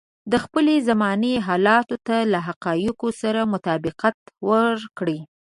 د 0.31 0.33
خپلې 0.43 0.75
زمانې 0.89 1.33
حالاتو 1.47 1.95
ته 2.07 2.17
له 2.31 2.39
حقايقو 2.47 3.09
سره 3.21 3.41
مطابقت 3.53 4.17
ورکړي. 4.49 5.19